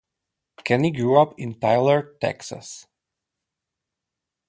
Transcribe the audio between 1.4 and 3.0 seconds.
Tyler, Texas.